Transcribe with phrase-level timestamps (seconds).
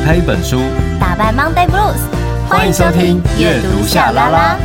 [0.00, 0.58] 打开一本书，
[0.98, 2.00] 打败 Monday Blues。
[2.48, 4.58] 欢迎收听阅读夏拉拉。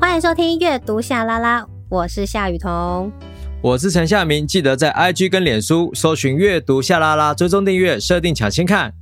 [0.00, 3.10] 欢迎收听阅读夏拉拉，我是夏雨桐，
[3.60, 4.46] 我是陈夏明。
[4.46, 8.94] 记得在 IG 跟脸书搜寻阅读夏拉拉，追踪订阅，设定抢先看。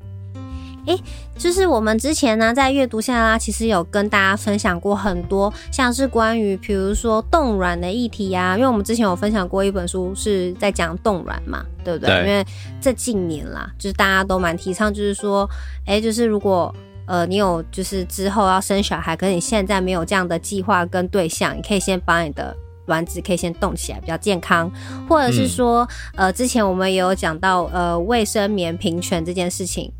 [0.86, 0.98] 诶，
[1.38, 8.56] 就是我们之前呢，在阅读下拉拉，其实有跟大家分享过很多，像是关于比如说冻卵的议题呀、啊。
[8.56, 12.08] 因为我们之前有分享过一本书，是在讲冻卵嘛，对不对？
[12.08, 12.26] 对。
[12.26, 12.44] 因为
[12.80, 15.48] 这近年啦，就是大家都蛮提倡，就是说，
[15.84, 22.56] 诶，就是如果呃你有就是之后要生小孩，可是你现在没有这样的计划跟对象，你可以先把你的
[22.86, 24.70] 卵子可以先冻起来，比较健康。
[25.06, 29.92] 或者是说，嗯、呃，之前我们也有讲到呃卫生棉平权这件事情。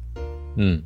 [0.59, 0.83] 嗯，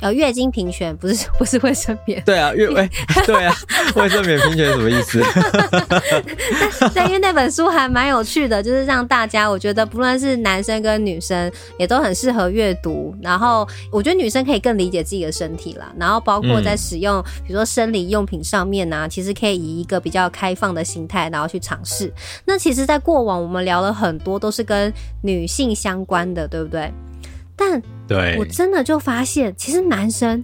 [0.00, 2.88] 呃，月经平权不是 不是卫生棉，对啊，月哎，
[3.26, 3.54] 对啊，
[3.94, 5.22] 卫生棉平权什么意思？
[6.94, 13.14] 但因为那本书还蛮有趣的，就是让大家我觉得不论是男生跟女生也都很适合阅读。
[13.20, 22.12] 然后我觉得女生可以更理解自己的身体啦，然后包括在使用比如说生理用品上面呢、啊，其实可以以一个比较开放的心态，然后去尝试。
[22.44, 24.92] 那其实，在过往我们聊了很多都是跟
[25.22, 26.90] 女性相关的，对不对？
[27.62, 30.42] 但对我真的就发现，其实男生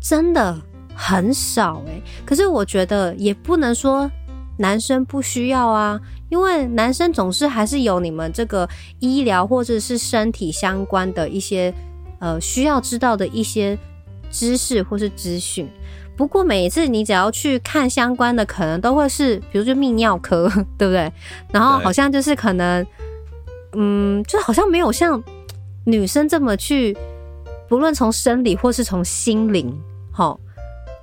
[0.00, 0.58] 真的
[0.94, 2.00] 很少哎。
[2.24, 4.10] 可是我觉得也不能说
[4.56, 8.66] 男生不需要啊，因为男生总是还是有你们这个
[8.98, 11.72] 医疗或者是身体相关的一些
[12.18, 13.76] 呃需要知道的一些
[14.30, 15.68] 知识或是资讯。
[16.16, 21.12] 不过每一次你只要去看相关的，可能都会是比如说泌尿科，对不对？
[21.52, 22.86] 然后好像就是可能
[23.74, 25.22] 嗯，就好像没有像。
[25.86, 26.96] 女生这么去，
[27.68, 29.70] 不论从生理或是从心灵，
[30.10, 30.34] 哈，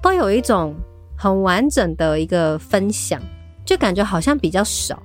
[0.02, 0.76] 都有一种
[1.16, 3.22] 很完整的一个分享，
[3.64, 5.02] 就感觉好像比较少。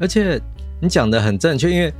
[0.00, 0.40] 而且
[0.80, 1.92] 你讲的很正确，因为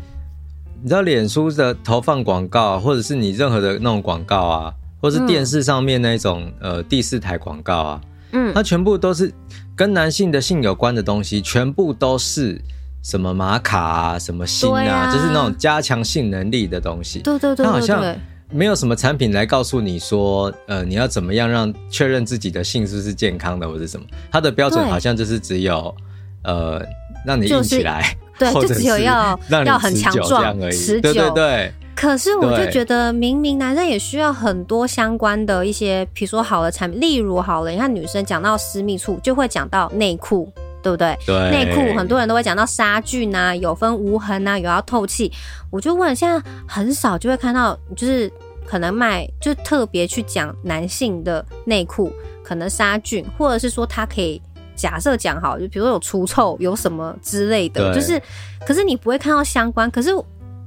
[0.82, 8.00] 你知道脸书的投放广告，或者是你任何的那种广告啊，或是电视上面那种、嗯、呃第四台广告啊，
[8.32, 9.32] 嗯，它全部都是
[9.76, 12.60] 跟男性的性有关的东西，全部都是。
[13.02, 17.20] 什么玛卡啊，什么锌啊，啊，就是那种加强性能力的东西。
[17.20, 18.16] 对对对，对，对，它好像
[18.50, 24.06] 没有什么产品来告诉你说，呃，你要怎么样让确认自己的性是不是健康的，或者什么？
[24.30, 25.94] 它的标准好像就是只有，
[26.42, 26.80] 呃，
[27.24, 30.76] 让你硬起来，就是、对，就只有要要很强壮而已。
[30.76, 31.72] 持久，对对对。
[31.94, 40.52] 可是我就觉得，明明男生也需要很多相关的一些，比如说好的产品，例如好了，你看女生讲到私密处，就会讲到内裤。
[40.86, 41.18] 对不对？
[41.26, 45.32] 对，内裤很多人都会讲到杀菌啊，有分无痕啊，有要透气。
[45.68, 48.30] 我就问，现在很少就会看到，就是
[48.64, 52.12] 可能卖就特别去讲男性的内裤
[52.44, 54.40] 可能杀菌，或者是说它可以
[54.76, 58.22] 假设讲好，就比如说有除臭有什么之类的，就是
[58.64, 60.10] 可是你不会看到相关，可是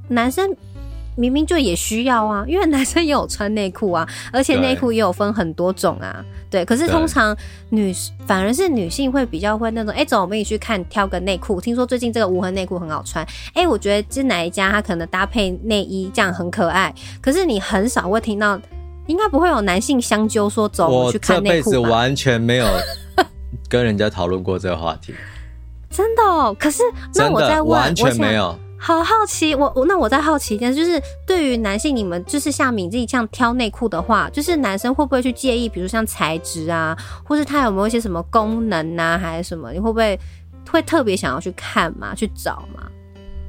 [0.08, 0.54] 男生。
[1.16, 6.24] 明明就也需要啊，因为男生也有穿内裤啊，而且内裤也有分很多种啊。
[6.48, 7.36] 对，对可是通常
[7.68, 7.94] 女
[8.26, 11.60] 反而是女性会比较会那种，哎、欸，走，我们一起去看挑个内裤。
[11.60, 16.94] 听说最近这个无痕内裤很好穿，哎、欸，我觉得这哪一家它可能搭配内衣这样很可爱。
[17.20, 18.60] 可是你很少会听到，
[19.06, 21.70] 应该不会有男性相揪说走，我去看内裤。
[21.70, 22.66] 我这辈子完全没有
[23.68, 25.14] 跟人家讨论过这个话题，
[25.90, 26.56] 真的哦。
[26.58, 26.82] 可是
[27.14, 28.58] 那我在问，完全没有。
[28.82, 39.70] 好好奇，我我那我再好奇一点，就是对于男性，你们就是像敏自己这样挑内裤的话，就是男生会不会去介意，比如像材质啊，或是它有没有一些什么功能啊，还是什么？
[39.72, 40.18] 你会不会
[40.70, 42.14] 会特别想要去看嘛？
[42.14, 42.84] 去找嘛？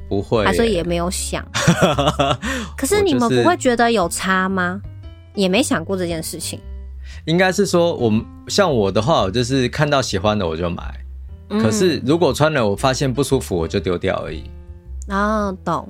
[0.08, 1.42] 不会，还是也没有想。
[2.76, 4.80] 可是你们不会觉得有差吗？
[5.34, 6.60] 也没想过这件事情。
[7.24, 10.94] 应该是说，我们像我的话，我就是看到喜欢的我就买，
[11.48, 14.44] 可是如果穿了我发现不舒服，我就丢掉而已。
[15.08, 15.88] 啊，懂，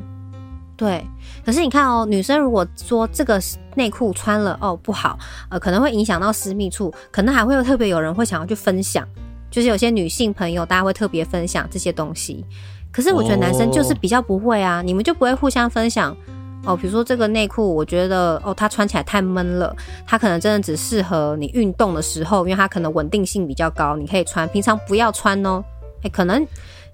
[0.76, 1.04] 对。
[1.44, 3.40] 可是你看哦，女生如果说这个
[3.74, 5.18] 内裤穿了哦不好，
[5.48, 9.06] 呃，可能会影响到私密处，可能还会有特别有人会想要去分享，
[9.50, 12.44] 就是有些女性朋友，大家会特别分享这些东西。
[12.90, 16.16] 可是我觉得男生就是比较不会啊，你们就不会互相分享
[16.64, 16.76] 哦。
[16.76, 19.74] 比如说这个内裤，我觉得哦，它穿起来太闷了，
[20.06, 25.62] 它可能真的只适合你运动的时候，因为它可能稳定性比较高，你可以穿，平常不要穿哦。
[26.02, 26.46] 哎，可能。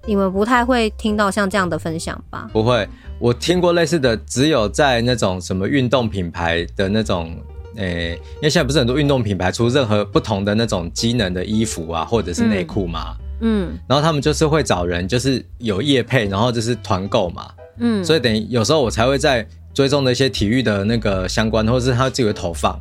[0.09, 2.49] 你们不太会听到像这样的分享吧？
[2.51, 2.89] 不会，
[3.19, 7.37] 我听过类似的，只有在那种什么运动品牌的那种，
[7.75, 19.45] 诶、欸，因为现在不是很多运动品牌出任何不同的那种机能的衣服啊，或者是内裤嘛，嗯，然后他们就是会找人，就是有业配，然后就是团购嘛，嗯，所以等于有时候我才会在
[19.75, 22.75] 追踪的一些体育的那个相关，或者是他自己的投放，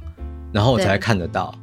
[0.50, 1.54] 然后我才会看得到。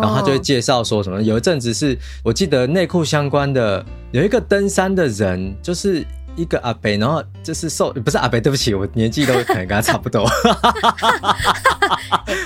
[0.00, 6.04] 然后他就会介绍说什么，有一阵子是我记得内裤相关的，有一个登山的人，就是
[6.36, 10.24] 一个阿伯，然后就是瘦，不是阿伯，对不起，我年纪都可能跟他差不多。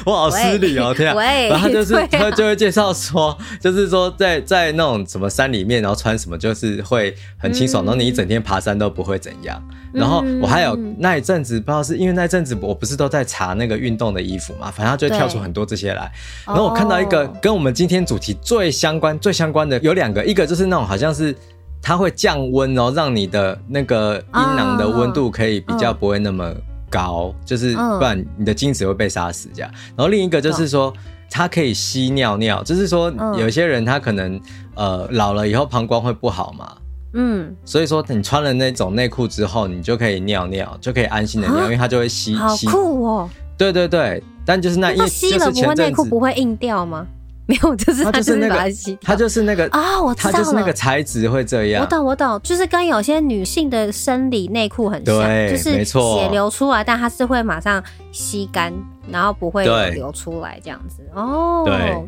[0.06, 1.22] 我好失礼哦，天啊！
[1.48, 9.62] 然后他就是、啊、他就会介绍说，就是说在在那种什么山里面，然后穿什么就是会很清爽，嗯、然后你一整天爬山都不会怎样。
[9.92, 16.10] 然后我还有那一阵子，不知道是因为那一阵子我不是都在查那个运动的衣服嘛，反正他就会跳出很多这些来。
[16.46, 21.34] 然后我看到一个跟我们今天主题最相关、最相关的有两个，一个就是那种好像是
[21.82, 26.55] 它会降温哦，然后让你的那个阴囊的温度可以比较不会那么
[26.91, 29.71] 高，就是不然你的精子会被杀死这样。
[29.97, 30.93] 然后另一个就是说
[31.31, 34.41] 它可以吸尿尿，就是说有些人他可能
[34.75, 36.77] 呃老了以后膀胱会不好嘛。
[37.12, 42.67] 嗯，所以说你穿了那种内裤之后，你就可以尿尿，就可以安心的尿，因为它就会吸吸。
[42.69, 43.31] 好酷哦！
[43.59, 47.06] 对对对，但就是那一吸了，不会内裤不会硬掉吗？
[47.50, 51.82] 没有，就是它就是那个，它就是那个啊，我知道了，它就是那个材质会这样。
[51.82, 57.82] 我懂我懂，就是跟有些女性的生理内裤很像，对，就是血流出来，但它是会马上
[58.12, 58.73] 吸干，
[59.11, 61.02] 然后不会流出来这样子。
[61.12, 61.64] 哦，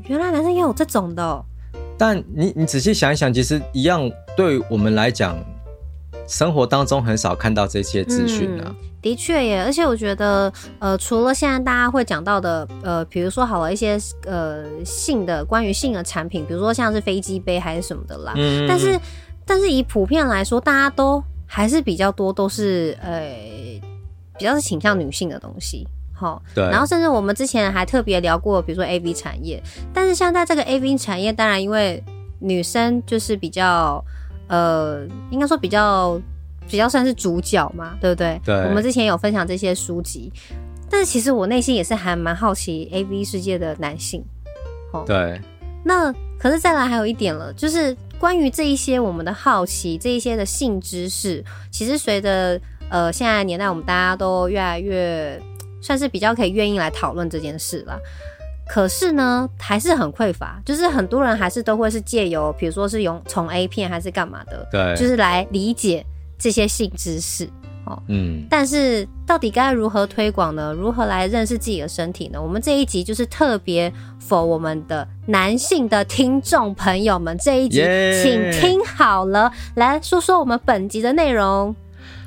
[0.07, 1.45] 原来男生也有这种的。
[1.99, 5.37] 但你你仔细想一想，其实一样，对我们来讲，
[6.29, 8.73] 生活当中很少看到这些资讯啊。
[9.03, 18.33] 的确耶，而且我觉得，呃，除了现在大家会讲到的，呃，比如说好了一些呃性的关于性的产品，比如说像是飞机杯还是什么的啦。
[18.37, 18.65] 嗯。
[18.69, 18.99] 但是
[19.45, 23.21] 但是以普遍来说，大家都还是比较多都是呃
[24.39, 25.87] 比较是倾向女性的东西。
[26.55, 29.61] 对，然后甚至我们之前还特别聊过，比如说 AV 产业，
[29.93, 32.01] 但是像在这个 AV 产业，当然因为
[32.39, 34.05] 女生就是比较，
[34.47, 36.21] 呃，应该说比较
[36.73, 38.41] 比较算是主角嘛，对不对？
[38.45, 38.57] 对。
[38.65, 40.33] 我们之前有分享这些书籍，
[40.91, 44.25] 但是其实我内心也是还蛮好奇 AV 世界的男性。
[44.93, 45.41] 哦对。
[45.85, 55.41] 那可是再来还有一点了，就是关于这一些我们的好奇，这一些的性知识，其实随着呃现在年代，我们大家都越来越。
[55.85, 57.99] 算是比较可以愿意来讨论这件事了，
[58.69, 66.07] 可是呢，还是很匮乏，就是很多人还是都会是借由，比如说是用从 A 片还是干嘛的，对，就是来理解
[66.39, 67.49] 这些性知识
[67.87, 68.01] 哦。
[68.09, 70.73] 嗯，但是到底该如何推广呢？
[70.73, 72.41] 如何来认识自己的身体呢？
[72.41, 77.83] 我们这一集就是特别 for 我们的男性的听众朋友们，这一集
[78.23, 79.51] 请听好了!
[79.75, 81.75] 来说说我们本集的内容。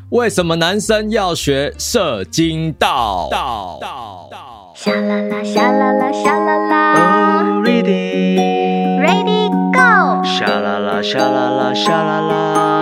[0.09, 3.27] 为什么男生要学射精道？
[3.31, 4.73] 道道道！
[4.75, 7.41] 沙啦啦沙啦啦沙啦啦。
[7.41, 10.23] Oh, ready, ready, go！
[10.23, 12.74] 沙啦啦沙啦啦沙啦啦。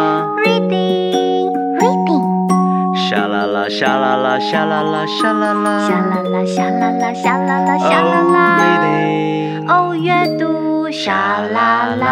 [3.80, 6.46] 沙啦啦沙啦啦沙啦啦沙啦啦。
[6.46, 8.38] 沙啦啦沙啦啦沙啦啦沙啦啦。
[8.56, 9.68] Oh, ready。
[9.68, 12.06] 哦，阅读沙啦啦。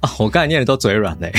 [0.00, 0.08] 啊！
[0.18, 1.30] 我刚才念的都嘴软嘞。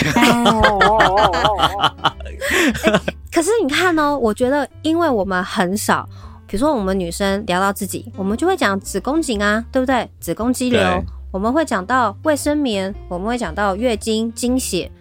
[3.33, 6.07] 可是你看哦，我觉得，因为我们很少，
[6.45, 10.07] 比如说我们女生聊到自己，我们就会讲子宫颈啊，对不对？
[10.19, 14.91] 子宫肌瘤，我们会讲到卫生棉，我们会讲到月经、经血，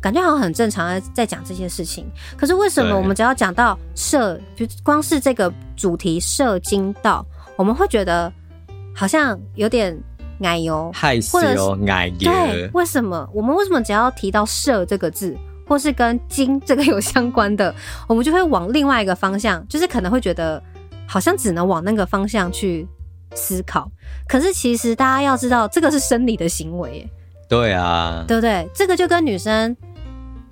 [0.00, 2.06] 感觉好像很正常的在讲这些事情。
[2.36, 7.24] 可是为什么我们只要讲到射，就光是这个主题射精道，
[7.56, 8.32] 我们会觉得
[8.94, 9.98] 好像有点。
[10.40, 12.30] 奶油，害死哦，奶油。
[12.30, 15.36] 对，为什么我们为什么只要提到“射”这个字，
[15.66, 17.74] 或是跟“精”这个有相关的，
[18.06, 20.62] 我们就会往另外一个方向，就是可能会觉得
[21.08, 22.86] 好像只能往那个方向去
[23.34, 23.90] 思考。
[24.28, 27.10] 可是其实大家要知道，这个是生理的行为，耶。
[27.48, 28.68] 对啊，对不对？
[28.72, 29.76] 这个就跟女生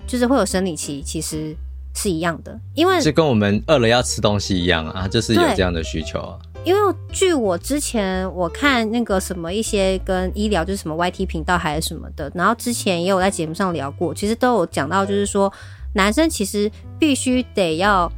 [0.07, 1.55] 就是会有生理期，其实
[1.93, 6.39] 是一样的，因为就跟我们饿了要吃东西一样啊，就是有这样的需求啊。
[6.63, 15.51] 因为据我之前我看那个什么一些跟医疗就是什么 YT 频道还是什么的，然后之前也有在节目上聊过，其实都有讲到，就是说
[15.93, 18.11] 男生其实必须得要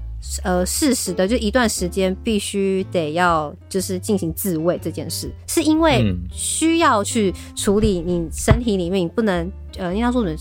[0.44, 10.38] 呃适时的就一段时间必须得要就是进行自慰这件事，是因为需要去处理你身体里面你不能呃应该说什么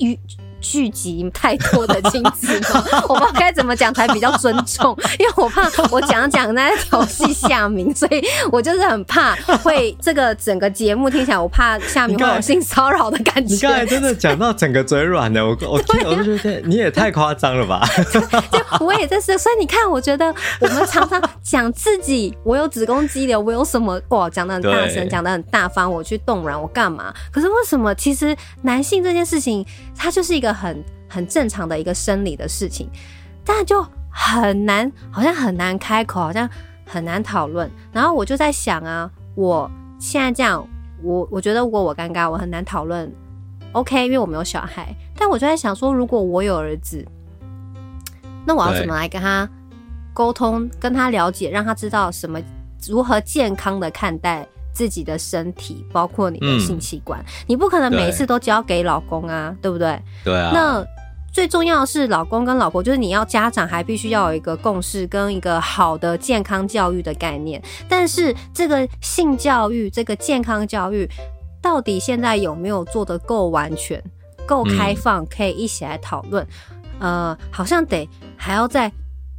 [0.00, 0.18] 淤。
[0.62, 2.58] 聚集太多的精子，
[3.08, 13.54] 我不知道该怎么讲才比较尊重， 因为我怕我讲讲那调戏夏明，所以我就是很怕会这个整个节目听起来，我怕夏明会有性骚扰的感觉。
[13.54, 17.84] 你刚才真的讲到整个嘴软的，我我听我就觉得你也太夸张了吧？
[18.12, 18.22] 就
[18.84, 27.12] 我也在说，所以你看，我觉得我们常常讲自己，我有子宫肌瘤，我有什么哇，讲的很大声，讲的很大方，我去动软，我干嘛？
[27.32, 27.92] 可是为什么？
[27.96, 29.66] 其实男性这件事情，
[29.96, 30.51] 它就是一个。
[30.52, 32.88] 很很正常的一个生理的事情，
[33.44, 36.48] 但就很难，好像很难开口，好像
[36.86, 37.70] 很难讨论。
[37.92, 40.66] 然后我就在想啊，我现在这样，
[41.02, 43.10] 我我觉得如果我尴尬，我很难讨论
[43.72, 44.94] OK，因为我没有小孩。
[45.16, 47.06] 但我就在想说，如果我有儿子，
[48.44, 49.48] 那我要怎么来跟他
[50.12, 52.40] 沟通，跟他了解，让他知道什么
[52.86, 57.20] 如何健康的看待自己的身体，包括你的性器官。
[57.20, 60.02] 嗯、你不可能每一次都交给老公啊，对，对不对？
[60.24, 60.50] 对啊。
[60.52, 60.86] 那
[61.32, 67.62] 最重要的是，老公跟老婆，就是你要家长还必须要有一个共识跟一个好的健康教育的概念。
[67.88, 71.08] 但是这个性教育，这个健康教育，
[71.62, 74.02] 到底现在有没有做得够完全、
[74.46, 76.46] 够开放，可以一起来讨论？
[76.98, 78.92] 嗯、呃，好像得还要再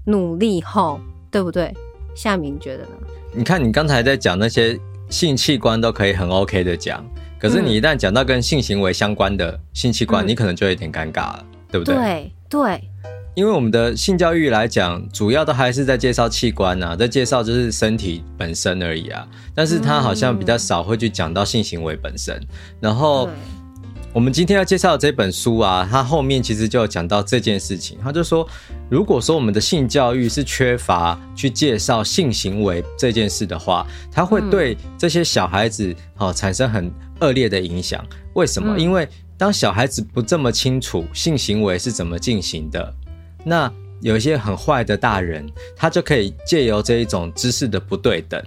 [0.06, 1.00] 努力吼，
[1.30, 1.72] 对不对？
[2.16, 2.90] 夏明觉得呢？
[3.34, 4.80] 你看，你刚才在讲那些
[5.13, 7.05] 性器官都可以很 OK 的讲，
[7.39, 11.46] 可是你一旦讲到跟性行为相关的性器官，嗯、你可能就有点尴尬了。
[11.74, 11.96] 对不对？
[11.96, 12.89] 对对，
[13.34, 19.27] 因为我们的性教育来讲，主要都还是在介绍器官啊，在介绍就是身体本身而已啊。
[19.55, 22.36] 但是它好像比较少会去讲到性行为本身。
[22.36, 22.48] 嗯、
[22.79, 23.27] 然后
[24.13, 27.98] 我们今天要介绍的这本书啊，它后面其实就有讲到这件事情。
[28.03, 28.48] 他就说，
[28.88, 38.05] 如果说我们的性教育是缺乏去介绍性行为这件事的话，它会对这些小孩子哦产生很恶劣的影响。
[38.36, 38.77] 为什么？
[38.77, 42.93] 因为当小孩子不这么清楚性行为是怎么进行的，
[43.43, 45.43] 那有一些很坏的大人，
[45.75, 48.39] 他就可以借由这一种知识的不对等，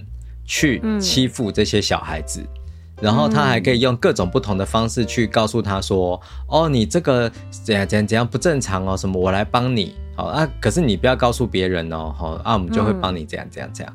[0.44, 2.55] 去欺负这些小孩子，嗯、
[3.00, 13.92] 然后他还可以用各种不同的方式去告诉他说：“哦，你这个怎样怎样怎样不正常哦，什么我来帮你，好啊，可是你不要告诉别人哦，好啊，我们就会帮你这样这样这样。”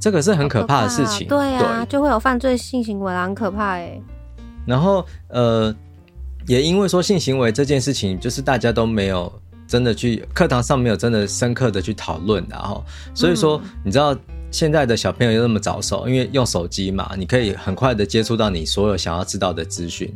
[0.00, 4.00] 这个是很可怕的事情，对啊，就会有犯罪性行为，很可怕哎。
[4.66, 5.74] 然后呃。
[6.46, 9.32] 也因为说性行为这件事情，就是大家都没有
[9.66, 14.14] 真的去课堂上没有真的深刻的去讨论，然后所以说你知道
[14.54, 20.08] 现在的小朋友又那么早熟，因为用手机嘛，你可以很快的接触到你所有想要知道的资讯，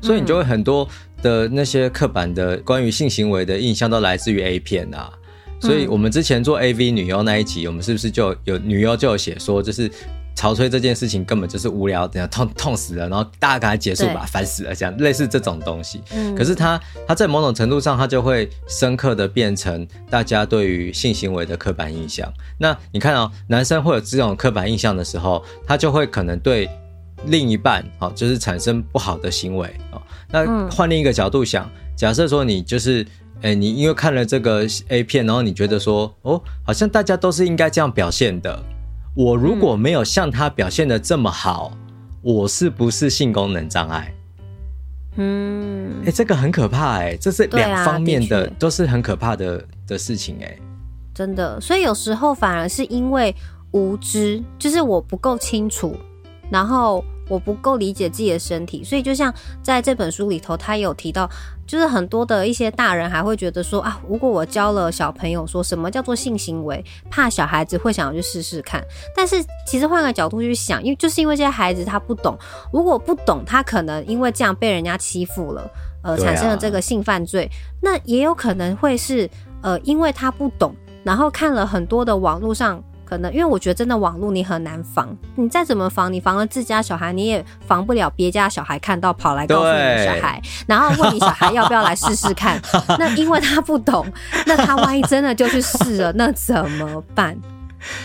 [0.00, 0.88] 所以你就会很多
[1.20, 5.12] 的那些刻板的关于性行为的印象都来自于 A 片啊，
[5.60, 9.90] 所以我们之前做 AV 女优那一集，我们是不是就有女优就有写说就是。
[10.34, 16.02] 潮吹这件事情根本就是无聊，等下痛痛死了，然后大家赶快结束吧，烦死了，这样类似这种东西。
[16.12, 22.32] 嗯，可是他他在某种程度上，他就会深刻的变成大家对于性行为的刻板印象。
[22.58, 26.68] 那你看哦，男生会有这种刻板印象的时候，他就会可能对
[27.26, 30.02] 另一半哦，就是产生不好的行为哦。
[30.30, 33.06] 那换另一个角度想，假设说你就是，
[33.42, 38.60] 哎，你因为看了这个 A 片，然后你觉得说，哦，好像大家都是应该这样表现的。
[39.14, 41.78] 我如果没有像他表现的这么好，嗯、
[42.22, 44.14] 我是不是性功能障碍？
[45.16, 50.58] 嗯，哎、欸，这个很可怕哎、欸，这是两方面的，啊、都是很可怕的的事情哎、欸。
[51.14, 53.34] 真的，所以有时候反而是因为
[53.72, 55.96] 无知，就是我不够清楚，
[56.50, 57.04] 然后。
[57.32, 61.26] 我不够理解自己的身体，所以就像在这本书里头，他有提到，
[61.66, 68.84] 就是很多的一些大人还会觉得说啊，如果我教了小朋友说什么叫做性行为，怕小孩子会想要去试试看。
[69.16, 72.38] 但是其实换个角度去想，因为就是因为这些孩子他不懂，
[72.70, 75.70] 如果不懂，他可能因为这样被人家欺负了，
[76.02, 79.26] 呃，产生了这个性犯罪，那也有可能会是
[79.62, 82.84] 呃，因为他不懂，然后看了很多的网络上。
[83.12, 92.58] 可能因为我觉得真的网络你很难防，你再怎么防，你防了自家小孩，你也防不了别家小孩看到跑来告诉你的小孩，然后问你小孩要不要来试试看。
[92.98, 94.06] 那因为他不懂，
[94.46, 97.36] 那他万一真的就去试了，那怎么办？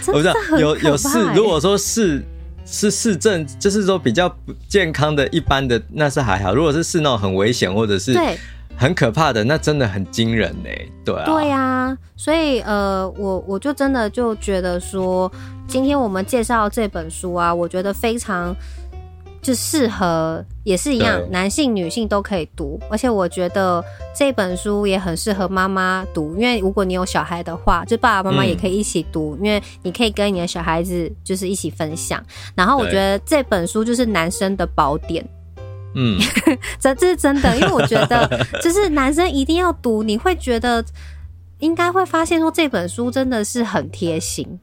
[0.01, 2.21] 真的很有有试，如果说是
[2.65, 6.53] 是市政，就是说比较不健康的一般的，那是还好。
[6.53, 8.37] 如果是是那种很危险或者是对。
[8.77, 10.69] 很可怕的，那真的很惊人呢。
[11.03, 15.31] 对啊，对呀、啊，所以呃，我我就真的就觉得说，
[15.67, 18.55] 今天我们介绍这本书啊，我觉得非常
[19.41, 22.79] 就适合，也是一样，男性、女性都可以读。
[22.87, 23.83] 而且我觉得
[24.15, 32.23] 这本书也很适合妈妈读，因为如果你有小孩的话，就爸爸妈妈也可以一起读，嗯、因为你可以跟你的小孩子就是一起分享。
[32.53, 35.27] 然后我觉得这本书就是男生的宝典。
[35.99, 36.19] 嗯，
[36.79, 40.85] 这这是真的，因为我觉得 就是男生一定要读，你会觉得
[41.57, 44.59] 应该会发现说这本书真的是很贴心。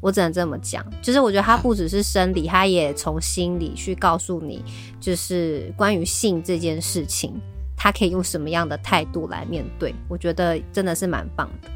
[0.00, 4.62] 我只能这么讲，就是我觉得它不只是生理，它也从心里去告诉你，
[5.00, 7.32] 就是关于性这件事情，
[7.74, 9.94] 他可以用什么样的态度来面对。
[10.06, 11.68] 我觉得真的是蛮棒的。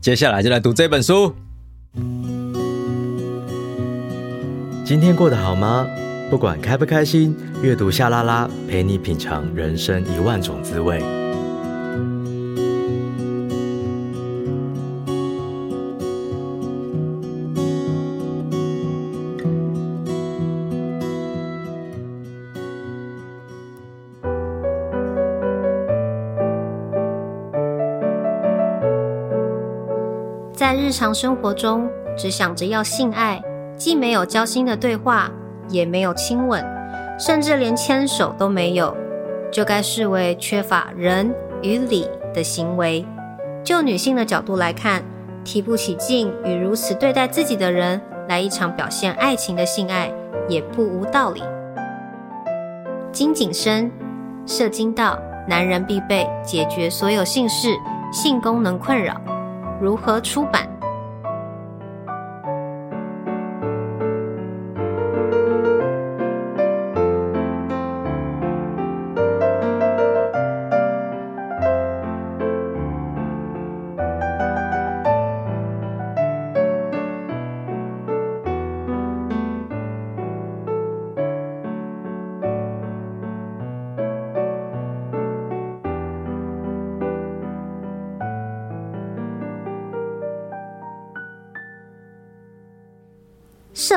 [0.00, 1.34] 接下来就来读这本书。
[4.84, 5.84] 今天过得好吗？
[6.34, 10.98] 不管开不开心，阅读夏拉拉，陪你品尝人生一万种滋味。
[30.52, 31.88] 在日常生活中，
[32.18, 33.40] 只想着要性爱，
[33.78, 35.30] 既没有交心的对话。
[35.74, 36.64] 也没有亲吻，
[37.18, 38.96] 甚至连牵手都没有，
[39.50, 43.04] 就该视为缺乏仁与礼的行为。
[43.64, 45.02] 就女性的角度来看，
[45.42, 50.12] 提不起劲与如此对待自己的人来一场表现爱情的性爱，
[50.48, 51.42] 也不无道理。
[53.10, 53.90] 金景深，
[54.46, 57.68] 射精道，男人必备，解决所有性事、
[58.12, 59.20] 性功能困扰。
[59.80, 60.68] 如何出版？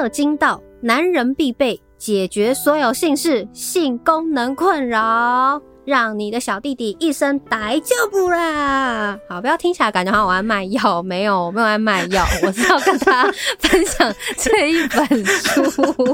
[0.08, 9.20] 社经道，男人必备，解决所有性事、性功能困扰，让你的小弟弟一生逮就不啦。
[9.28, 15.62] 好，不要听起来感觉好像我在卖药，没有，没有在卖药，我是要跟大家分享这一本书。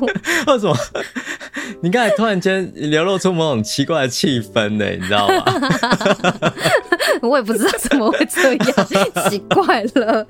[0.48, 0.76] 为什么？
[1.84, 4.90] 你刚才突然间流露出某种奇怪的气氛呢？
[4.90, 5.46] 你知道吗？
[7.30, 8.88] 我也不知道怎么会这样，
[9.30, 10.26] 奇怪了，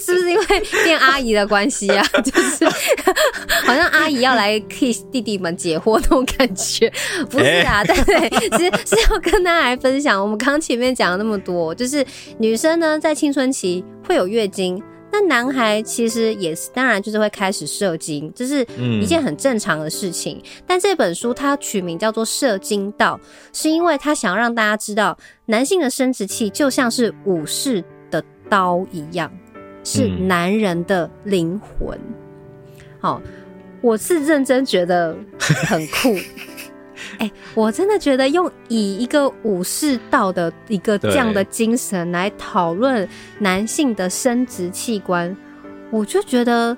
[0.00, 0.46] 是不是因为
[0.84, 2.02] 变阿姨的关系啊？
[2.24, 2.64] 就是
[3.64, 6.90] 好像阿姨要来替弟弟们解惑那种感觉，
[7.30, 7.84] 不是啊？
[7.84, 10.20] 对对，其实是要跟大家来分享。
[10.20, 12.04] 我们刚刚前面讲了那么多，就是
[12.38, 14.82] 女生呢在青春期会有月经。
[15.10, 18.66] 那男孩其实也是，当然就是会开始射精，这是
[19.00, 20.42] 一件很正常的事情。
[20.66, 23.18] 但这本书它取名叫做《射精道》，
[23.58, 29.32] 是因为他想要让大家知道，男性的生殖器就像是武士的刀一样，
[29.84, 31.98] 是男人的灵魂。
[33.00, 33.22] 好，
[33.80, 36.16] 我是认真觉得很酷。
[37.18, 45.36] 哎、我真的觉得用以一个武士道的一个这样的精神来讨论男性的生殖器官，
[45.90, 46.76] 我就觉得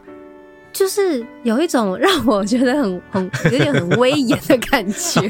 [0.72, 5.20] 就是有一种让我觉得很 很有点很威严的感觉。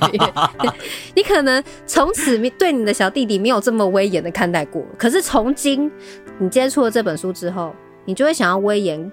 [1.14, 5.90] 你可能从此对你的小弟弟没有这么威严的看待过，可是从今
[6.38, 7.74] 你接触了这本书之后，
[8.05, 9.11] 你就会想要威严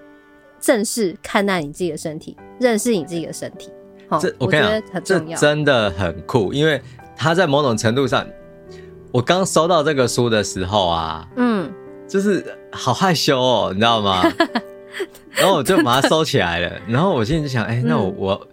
[0.59, 3.69] 正式看待你自己的身体，认识你自己的身体。
[4.19, 6.81] 这我跟你讲，这真的很酷，因为
[7.15, 8.25] 他在某种程度上，
[9.11, 11.71] 我刚收到这个书的时候啊，嗯，
[12.07, 14.23] 就是好害羞哦，你知道吗？
[15.31, 18.47] 然后我就把它收起来了， 然后我心里就想，哎，那我我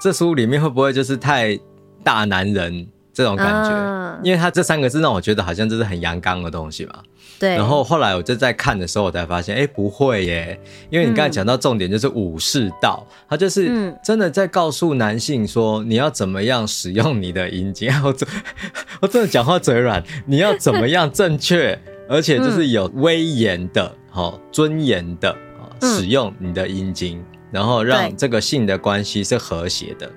[0.00, 1.58] 这书里面会不会就是太
[2.04, 2.86] 大男人
[3.20, 4.20] 这种感觉？
[4.22, 6.94] 因为他这三个字让我觉得好像就是很阳刚的东西嘛。
[7.38, 17.90] 对，然后后来我就在看的时候，我才发现，哎，不会耶，因为你刚才讲到重点就是武士道，它就是真的在告诉男性说，你要怎么样使用你的阴茎。
[18.02, 18.28] 我真，
[19.02, 21.78] 我真的讲话嘴软，你要怎么样正确，
[22.08, 25.34] 而且就是有威严的、好尊严的
[25.80, 30.10] 使用你的阴茎，然后让这个性的关系是和谐的。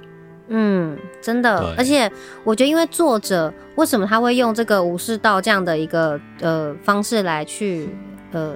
[0.56, 2.10] 嗯，真的，而且
[2.44, 7.89] 我觉得，因为作者为什么他会用这个武士道这样的一个呃方式来去
[8.32, 8.54] 呃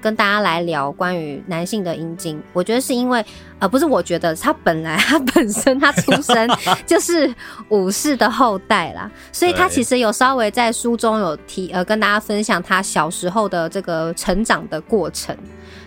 [0.00, 3.24] 跟大家来聊关于男性的阴茎，我觉得是因为
[3.60, 6.48] 呃不是，我觉得他本来 他本身他出生
[6.84, 7.32] 就是
[7.68, 15.36] 武士的后代啦，所以他其实有稍微在书中有提呃跟大家分享他小时候的这个成长的过程，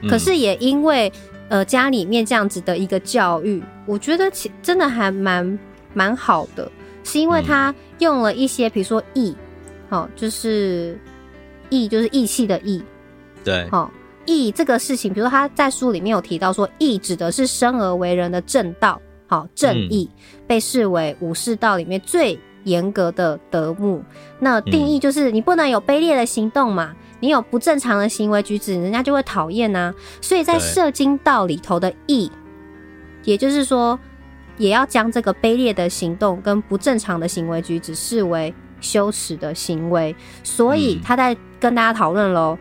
[0.10, 1.12] 可是也因为。
[1.52, 5.60] 呃，家里面这样子的一个教育，我觉得其真的还蛮
[5.94, 6.72] 蛮好的，
[7.04, 9.36] 是因为他用了一些，比如说义，
[9.90, 10.98] 好，就是
[11.70, 12.82] 义就是义气的义，
[13.44, 13.92] 对，好，
[14.26, 20.10] 义这个事情，比如说他在书里面有提到说，义指的是生而为人的正道，好，正义
[20.48, 24.02] 被视为武士道里面最严格的德目，
[24.40, 26.96] 那定义就是你不能有卑劣的行动嘛。
[27.22, 29.94] 你有不正常的行为举止，人家就会讨厌呐。
[30.20, 32.30] 所以在社经道里头的义，
[33.24, 33.98] 也就是说，
[34.58, 40.14] 也要将这个卑劣的行动跟不正常的行为举止视为羞耻的行为。
[40.44, 42.58] 所以他在跟大家讨论喽。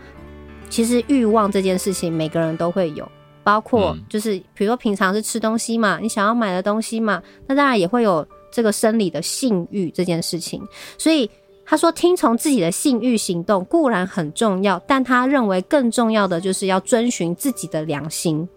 [0.69, 3.11] 其实欲望这件事情，每个人都会有，
[3.43, 10.63] 包括就是比如说平常是吃东西嘛，你想要买的东西嘛，那当然也会有这个生理的性欲这件事情。
[10.99, 11.29] 所以。
[11.71, 18.49] 他说：“听从自己的性欲行动固然很重要，但他认为更重要的就是要遵循自己的良心。”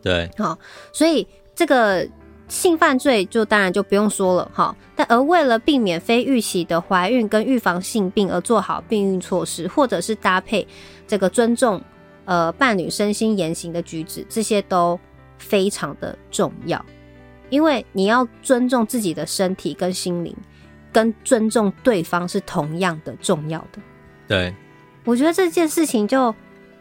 [0.00, 0.56] 对，好，
[0.92, 2.08] 所以这个
[2.46, 4.76] 性犯罪就当然就不用说了哈。
[4.94, 10.64] 但而为了避免非预期的怀孕跟预防性病而做好避孕措施，或者是搭配
[11.08, 11.82] 这个尊重
[12.26, 14.96] 呃伴侣身心言行的举止，这些都
[15.36, 16.80] 非常的重要，
[17.50, 20.32] 因为你要尊重自己的身体跟心灵，
[20.92, 23.80] 跟尊重对方是同样的重要的。
[24.28, 24.54] 对，
[25.04, 26.34] 我觉得这件事情就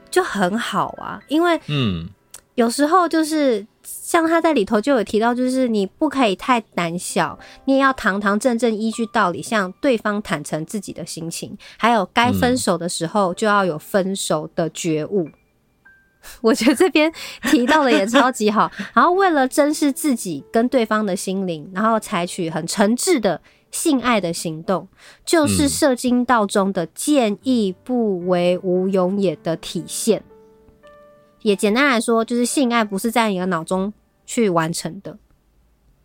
[0.10, 2.10] 就很好啊，因为嗯，
[2.56, 3.66] 有时候就是。
[3.84, 15.24] 像他在里头就有提到，就是你不可以太胆小，你也要堂堂正正依据道理向对方坦诚自己的心情，还有该分手的时候就要有分手的觉悟。
[15.24, 15.34] 嗯、
[16.42, 17.12] 我觉得这边
[17.44, 18.72] 提到的也超级好。
[18.94, 23.42] 然后为了珍视自己跟对方的心灵，然后采取很诚挚的
[23.72, 24.88] 性爱的行动，
[25.26, 30.24] 就是圣经道中的见义不为无勇也的体现。
[31.42, 33.92] 也简单来说，就是性爱不是在你的脑中
[34.26, 35.18] 去完成的，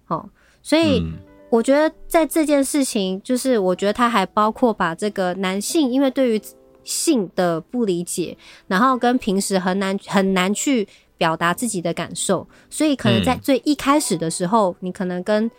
[0.07, 0.31] 哦，
[0.63, 1.05] 所以
[1.51, 6.41] 我觉得在这件事情，就是我觉得它还包括把这个男性因为对于
[6.85, 15.51] 性的不理解，然后跟平时很难很难去表达自己的感受，所以可能在最一开始的时候，你可能跟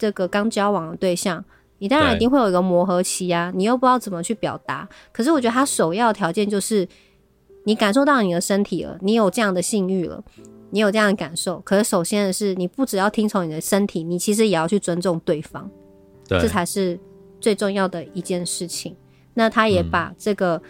[0.00, 1.44] 这个刚交往的对象，
[1.78, 6.88] 你当然一定会有一个磨合期啊，你又不知道怎么去表达，可是我觉得他首要条件就是。
[7.64, 10.24] 你感受到你的身体了，你有这样的性欲了，
[10.70, 11.60] 你有这样的感受。
[11.60, 15.70] 可是首先的是，你不只要听从你的身体，你其实也要去尊重对方，
[16.26, 16.98] 对，这才是
[17.38, 18.96] 最重要的一件事情。
[19.34, 20.62] 那他也把这个、嗯、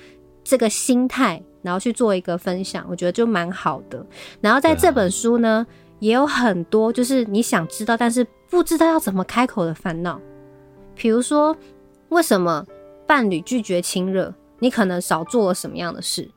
[0.42, 4.04] 这个心态，然后去做一个分享，我觉得就蛮好的。
[4.40, 5.64] 然后在这本书呢，
[6.00, 10.20] 也有很多就是你想知道，但是不知道要怎么开口的烦恼，
[10.96, 11.56] 比如说
[12.08, 12.66] 为什么
[13.06, 16.28] 伴侣拒绝亲热，你可能少做了什么样的事。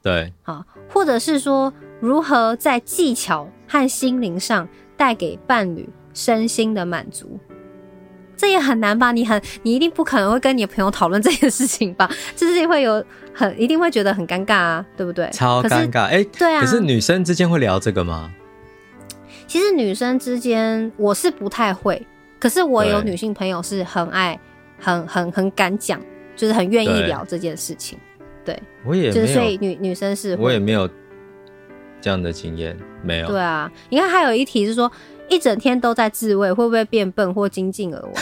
[0.00, 7.38] 对，好，或者是说如何在技巧和心灵上带给伴侣身心的满足，
[8.36, 9.12] 这也很难吧？
[9.12, 12.08] 你很，你一定不可能会跟你的朋友讨论这件事情吧？
[12.34, 15.28] 这事情会有很，一定会觉得很尴尬啊，对不对？
[15.32, 16.60] 超尴尬，哎、欸，对啊。
[16.62, 18.32] 可是女生之间会聊这个吗？
[19.50, 22.06] 其实女生之间我是不太会，
[22.38, 24.38] 可是我有女性朋友是很爱，
[24.78, 26.00] 很很很敢讲，
[26.36, 27.98] 就是很愿意聊这件事情。
[28.44, 30.88] 对，我也没有，就是所以女女生是，我也没有
[32.00, 33.26] 这样的经验，没有。
[33.26, 34.88] 对啊，你看还有一题是说，
[35.28, 38.12] 一整天都在自慰，会不会变笨或精尽而亡？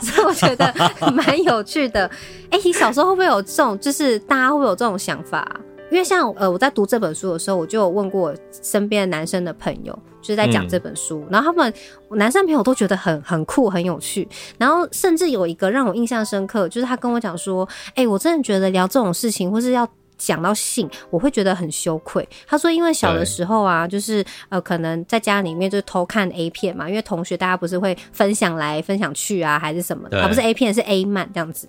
[0.00, 0.74] 所以我觉得
[1.12, 2.06] 蛮有趣的。
[2.48, 5.46] 哎、欸，你小时候会不会有这种，就是大家会不会有这种想法？
[5.94, 11.72] 因为像呃，我在读这本书的时候，我就有问过身边的男生的朋友，就是在讲这本书，嗯、然后他们
[12.10, 14.28] 男生朋友都觉得很很酷、很有趣，
[14.58, 31.68] 然后甚至有一个让我印象深刻，就是他跟我讲说：“哎、欸，我真的觉得聊这种事情，或是要讲到性，我会觉得很羞愧。”他说：“因为小的时候啊，就是呃，可能在家里面就偷看 A 片嘛，因为同学大家不是会分享来分享去啊，还是什么的，他不是 A 片是 A 漫这样子，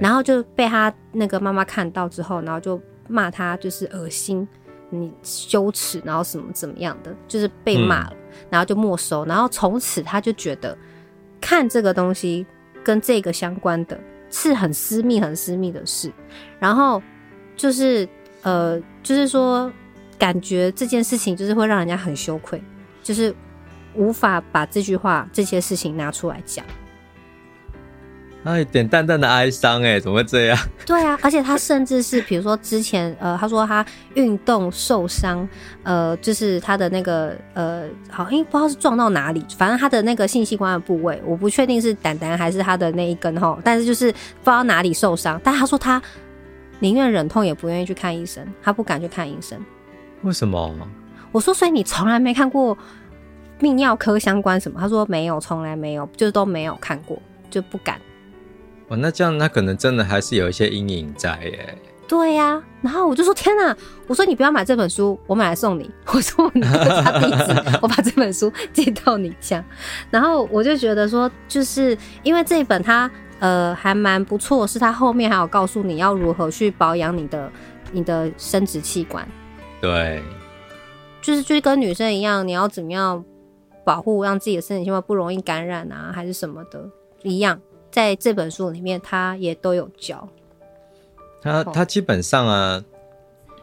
[0.00, 4.46] 然后就被他那个妈妈看到之后，然后就。”骂他就是恶心，
[4.90, 8.16] 你羞耻，然后什么怎么样的，就是被骂了，
[8.50, 10.76] 然后就没收，然后从此他就觉得
[11.40, 12.46] 看这个东西
[12.84, 13.98] 跟这个相关的
[14.30, 16.12] 是很私密、很私密的事，
[16.58, 17.02] 然后
[17.56, 18.08] 就是
[18.42, 19.70] 呃，就是说
[20.18, 22.62] 感觉这件事情就是会让人家很羞愧，
[23.02, 23.34] 就是
[23.94, 26.64] 无法把这句话、这些事情拿出来讲。
[28.46, 30.56] 他有点淡淡的哀伤，哎，怎么会这样？
[30.86, 35.46] 对啊，而且他甚至是，比如说之前，呃，他说他运动受伤，
[35.82, 46.00] 呃，就是他的那个，呃，好，因为不知道是撞到哪里，反正他的那个性器官的部位，我不确定是胆胆还是他的那一根哈，但是就是不知道哪里受伤，但他说他
[46.78, 49.58] 宁愿忍痛也不愿意去看医生，他不敢去看医生。
[50.22, 50.72] 为什么？
[51.32, 52.78] 我说，所以你从来没看过
[53.60, 54.80] 泌尿科相关什么？
[54.80, 58.00] 他说没有，从来没有，就是都没有看过，就不敢。
[58.88, 61.78] 哦，那这样他可能真的还是有一些阴影在耶。
[62.08, 65.90] 对呀、啊，然后我就说天哪，我说你不要买这本书，我买来送你。
[66.06, 66.60] 我说我
[67.02, 69.64] 插地址， 我把这本书寄到你家。
[70.08, 77.50] 然后我就觉得说，就是因为这一本它呃还蛮不错，是它后面还有告诉你要如何去保养你的
[77.90, 79.26] 你的生殖器官。
[79.80, 80.22] 对，
[81.20, 83.24] 就是就是跟女生一样，你要怎么样
[83.84, 86.88] 保护，让自己的身体器官不容易感染啊，还是什么的，
[87.24, 87.60] 一样。
[87.96, 90.28] 在这本书里面，他也都有教。
[91.40, 92.84] 他他基本上啊，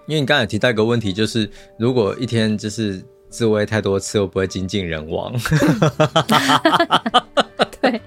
[0.08, 5.32] 因为你刚才提到一个问题，就是如果一天就是自慰太多次，会不会精尽人亡？
[7.80, 8.02] 对，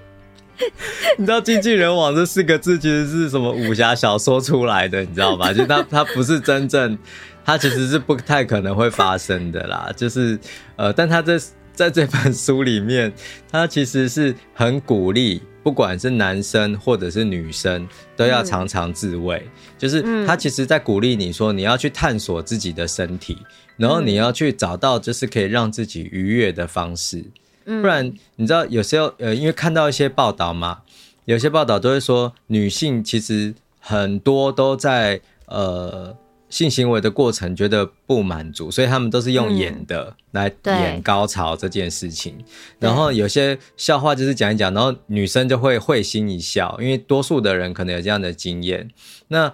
[1.17, 5.53] 你知道“精尽人亡”这四个字其实是什么武侠小说出来的，你知道吗？
[5.53, 6.97] 就他他不是真正，
[7.45, 9.89] 他其实是不太可能会发生的啦。
[9.95, 10.37] 就是
[10.75, 11.39] 呃，但他这
[11.71, 13.13] 在这本书里面，
[13.49, 15.41] 他其实是很鼓励。
[15.67, 19.43] 不管是男生或者是女生，都要常常自慰。
[19.45, 23.37] 嗯、就是他其实在鼓励你说，你要去探索自己的身体，
[23.75, 27.21] 然后你要去找到就是可以让自己愉悦的方式。
[27.65, 30.83] 不然你知道有时候呃，因为看到一些报道嘛，
[31.25, 36.15] 有些报道都会说女性其实很多都在呃。
[36.49, 42.35] 性行为的过程觉得不满足，所以他们都是用演的来演高潮这件事情。
[42.39, 42.45] 嗯、
[42.79, 48.89] 然后有些笑话就是讲一讲，然后女生就会会心一笑，因为多数的人可能有这样的经验。
[49.27, 49.51] 那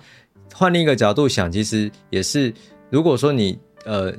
[0.53, 2.53] 换另一个角度想，其实也是，
[2.89, 4.13] 如果说你呃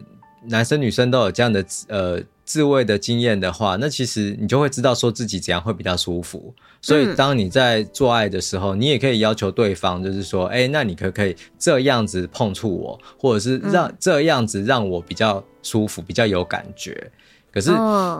[0.48, 2.22] 男生女生都有这样的呃。
[2.46, 6.52] 自慰的经验的话，那其实你就会知道说自己怎样会比较舒服。
[6.82, 17.10] 所以当你在做爱的时候，嗯、你也可以要求对方，就是说，哎、欸，那你可不可以这样子碰触我，或者是让、嗯、这样子让我比较舒服，比较有感觉。
[17.50, 17.70] 可是，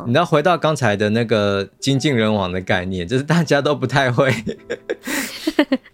[0.07, 4.33] 你知道回到刚才的那个精尽人亡的概念，就是大家都不太会。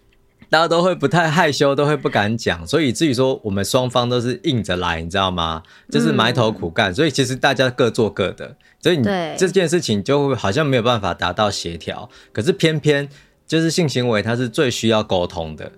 [0.51, 5.63] 大家都会不太害羞，都会不敢讲，所以以至于说我们双方都是硬着来，你知道吗？
[5.89, 9.03] 就是埋头苦干，嗯、所以其实大家各做各的，所以你
[9.37, 12.09] 这件事情就会好像没有办法达到协调。
[12.33, 13.07] 可是偏偏
[13.47, 15.71] 就是性行为，它是最需要沟通的。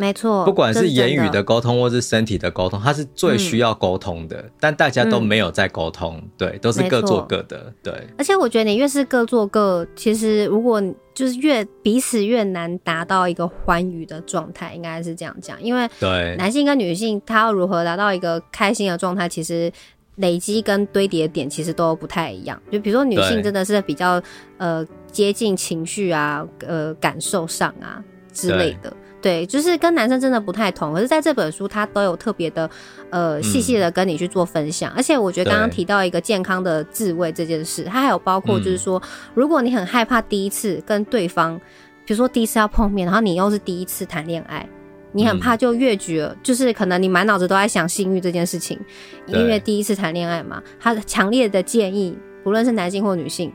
[0.00, 4.38] 没错，不管是言语的沟通，或是身体的沟通，它是最需要沟通的。
[4.38, 7.92] 嗯、但大家都没有在沟通，嗯、对，都是各做各的，对。
[8.16, 10.82] 而且我觉得你越是各做各，其实如果
[11.12, 15.62] 就是越彼此越难达到一个欢愉的状态，应该是这样讲。
[15.62, 19.70] 因为对男性跟女性，他要如何达到一个开心的状态，其实
[20.16, 22.58] 累积跟堆叠点其实都不太一样。
[22.72, 24.22] 就比如说女性真的是比较
[24.56, 24.82] 呃
[25.12, 28.90] 接近情绪啊，呃感受上啊之类的。
[29.22, 32.68] 对，就是跟男生真的不太同，可是在这本书，他都有特别的，
[33.10, 34.90] 呃，细细的跟你去做分享。
[34.92, 41.58] 嗯、而且我觉得刚刚提到一个健康的自慰这件事，它还有包括就是说，嗯、如果你很害怕第一次跟对方，
[42.06, 44.66] 比如说第一次要碰面，然后你又是第一次谈恋爱，
[45.12, 48.80] 你很怕就越矩了，嗯、就是可能你满脑子都在想性欲这件事情，
[49.26, 50.62] 因为第一次谈恋爱嘛。
[50.80, 53.52] 他强烈的建议，不论是男性或女性，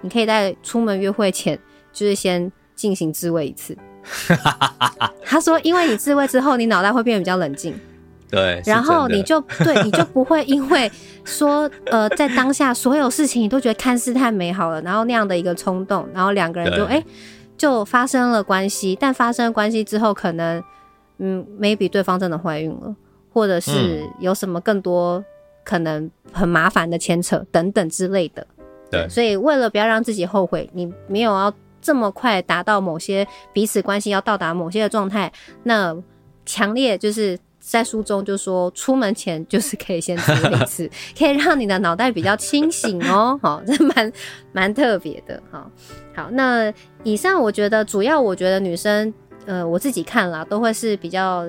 [0.00, 1.58] 你可以在出门约会前，
[1.92, 3.76] 就是先进行自慰一次。
[5.24, 7.78] 他说：“因为你自慰之后，你脑袋会变得比较冷静，
[8.30, 10.90] 对，然后你就对，你就不会因为
[11.24, 17.04] 说呃，在当下所有事情你都觉得看似太美好了，然后那样的一个冲动，然后两个人就哎、欸、
[17.56, 20.62] 就发生了关系，但发生了关系之后，可能
[21.18, 22.94] 嗯，maybe 对方真的怀孕了，
[23.32, 25.22] 或者是有什么更多
[25.64, 28.46] 可能很麻烦的牵扯等等之类的，
[28.90, 35.96] 对，所以为了不要让自己后悔，你没有要。”这么快达到某些彼此关系要到达某些的状态，那
[36.44, 43.38] 强烈就是在书中就说，出门前就是可以先自慰一次， 可以让你的脑袋比较清醒哦。
[43.42, 44.12] 好， 这蛮
[44.52, 45.42] 蛮特别的。
[45.50, 45.70] 好，
[46.14, 46.72] 好，那
[47.04, 49.12] 以上我觉得主要，我觉得女生，
[49.46, 51.46] 呃，我自己看了都会是比较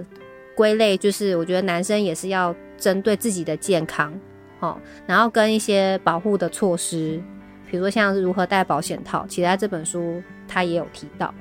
[0.55, 4.13] 归类，就是我觉得男生也是要针对自己的健康，
[4.59, 7.21] 好，然后跟一些保护的措施。
[7.69, 11.33] 比如说像是如何戴保险套，其实在这本书他也有提到，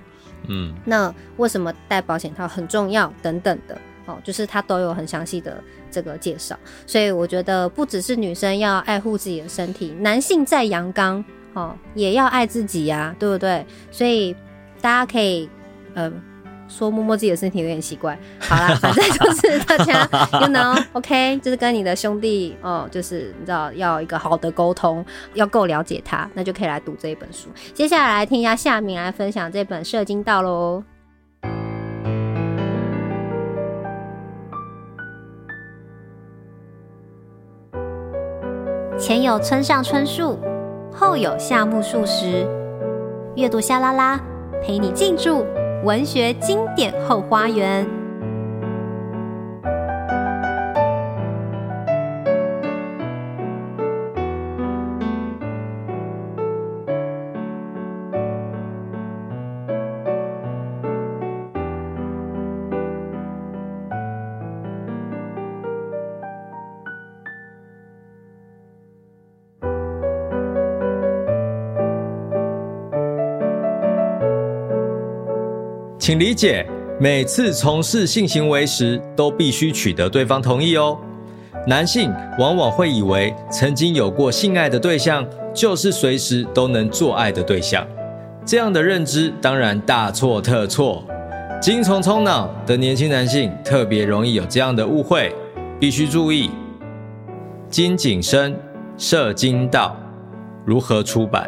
[0.46, 6.58] 嗯，那为什么戴保险套很重要等等的，哦，就是他都有很详细的这个介绍。
[6.86, 13.64] 所以我觉得不只是女生要爱护自己的身体，男性在阳刚，哦，也要爱自己呀，对不对？
[13.90, 14.34] 所以
[14.80, 15.48] 大家可以，
[15.94, 16.22] 嗯、呃。
[16.68, 20.02] 说摸摸自己的身体有点奇怪，好啦， 反正就是大家，
[20.40, 25.04] you know，OK，就是跟你的兄弟哦，就是你知道要有一个好的沟通，
[25.34, 27.48] 要够了解他，那就可以来读这一本书。
[27.72, 30.84] 接下来来听一下夏明来分享这本《射精道》喽。
[38.98, 40.38] 前有村上春树，
[40.92, 42.46] 后有夏目漱石，
[43.36, 44.20] 阅读夏拉拉
[44.60, 45.46] 陪你进驻。
[45.84, 47.97] 文学经典后花园。
[76.08, 76.66] 请理解，
[76.98, 80.98] 每次从事性行为时都必须取得对方同意哦。
[81.66, 87.86] 男性往往会以为曾经有过性爱的对象就是随时都能做爱的对象，
[88.42, 91.04] 这样的认知当然大错特错。
[91.60, 95.30] 精虫冲脑的年轻男性特别容易有这样的误会，
[95.78, 96.50] 必须注意。
[97.68, 98.54] 金景生
[98.96, 99.94] 《射精道》
[100.64, 101.46] 如何出版？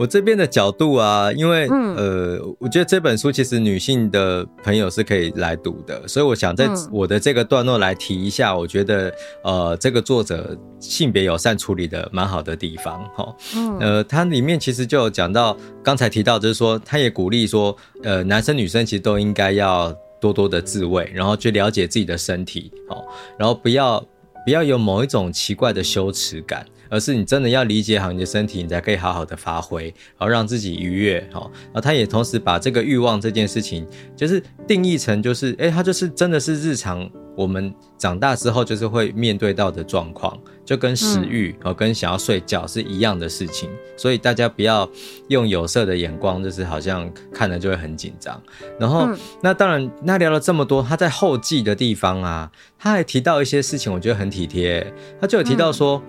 [0.00, 9.12] 我这边的角度啊，因为、嗯、呃，我觉得这本书其实女性的朋友是可以来读的，所以我想在我的这个段落来提一下，我觉得
[9.44, 13.36] 呃，这个作者性别友善处理的蛮好的地方哈。
[13.54, 23.04] 嗯，呃，它里面其实就有讲到刚才提到，就是说，他也鼓励说，呃，男生女生其实都应该要多多的自慰，然后去了解自己的身体，好，
[23.38, 24.02] 然后不要
[24.46, 26.64] 不要有某一种奇怪的羞耻感。
[26.90, 31.26] 而是你真的要理解好你的身体，你才可以好好的发挥，然后让自己愉悦。
[31.32, 43.70] 好，然后他也同时把这个欲望这件事情，就是定义成就是，哎，他就是真的是日常我们长大之后就是会面对到的状况，就跟食欲哦跟想要睡觉是一样的事情。
[43.96, 44.88] 所以大家不要
[45.28, 48.42] 用有色的眼光，就是好像看了就会很紧张。
[48.78, 49.08] 然后，
[49.42, 54.92] 那当然，那聊了这么多，他在后记的地方啊，他还提到一些事情，我觉得很体贴。
[55.20, 56.02] 他就有提到说。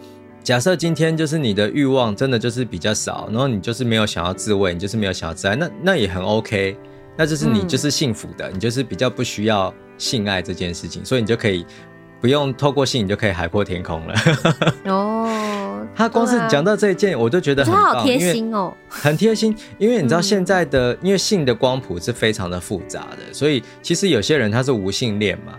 [0.43, 6.75] 假设今天就是你的欲望真的就是比较少，然后你就是没有想要自慰，你就是没有想要自爱，那那也很 OK，
[7.15, 11.63] 那就是你就是幸福的，嗯、你就是比较不需要性爱这件事情，所以你就可以
[12.19, 14.15] 不用透过性，你就可以海阔天空了。
[14.91, 25.53] 哦，他光是讲到这一件，我就觉得很棒，好贴心哦，很贴心，因为你知道现在的，嗯、因为性的光谱是非常的复杂的，所以其实有些人他是无性恋嘛。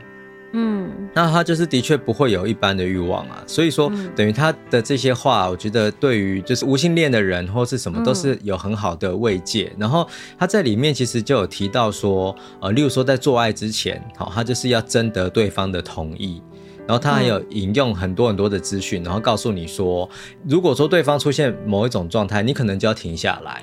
[0.52, 9.72] 嗯，那他就是的确不会有一般的欲望啊，所以说等于他的这些话，我觉得对于就是无性恋的人或是什么都是有很好的慰藉。
[9.78, 10.06] 然后
[10.38, 16.42] 他在里面其实就有提到说，呃，例如说在做爱之前，好，他就是要征得对方的同意。
[16.86, 20.08] 然后他还有引用很多很多的资讯，然后告诉你说，
[20.48, 23.62] 如果说对方出现某一种状态，你可能就要停下来。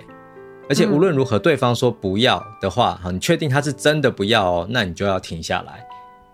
[0.69, 5.85] 而且无论如何，对方说不要的话，好，你确定他是真的不要哦，那你就要停下来。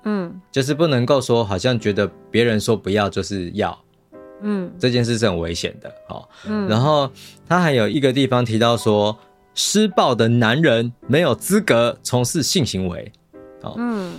[0.05, 3.77] 嗯，就是不能够说，好像觉得别人说不要就是要，
[4.41, 7.11] 嗯，这件事是很危险的，哦，嗯，然后
[7.47, 9.17] 他还有一个地方提到说，
[9.53, 13.11] 施暴的男人没有资格从事性行为，
[13.61, 14.13] 哦，嗯。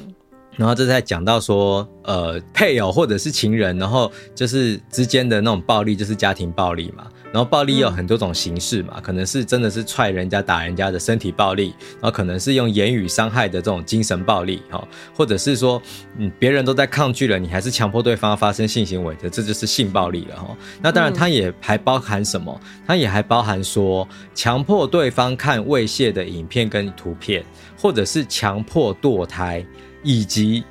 [0.58, 7.06] 然后这在讲到说，呃，配偶或者是情人，然后就是之间的那种暴力，就是家庭暴力嘛。
[7.36, 15.82] 然后暴力有很多种形式嘛，可能是真的是踹人家、打人家的身体暴力，然后可能是用言语伤害的这种精神暴力，哈，或者是说，
[16.16, 20.56] 嗯，别人都在抗拒了，你还是强迫对方发生性行为的，这就是性暴力了，哈。
[20.80, 22.58] 那当然，它也还包含什么？
[22.86, 27.44] 它也还包含说，强迫对方看猥亵的影片跟图片，
[27.76, 29.62] 或者是强迫堕胎。
[30.08, 30.62] 以及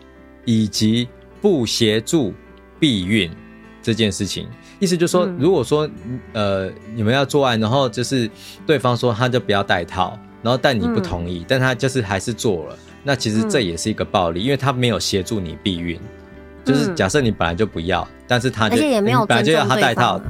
[0.46, 1.06] 以及
[1.42, 2.34] 不协助
[2.80, 3.30] 避孕
[3.82, 4.48] 这件事情，
[4.86, 5.90] 意思就是说，如果说
[6.34, 8.30] 呃你们要做爱，然后就是
[8.68, 16.00] 对方说他就不要戴套，然后但你不同意，但他就是还是做了，那其实这也是一个暴力，因为他没有协助你避孕，
[16.64, 18.78] 就是假设你本来就不要，但是他就
[19.26, 20.22] 本来就要他戴套。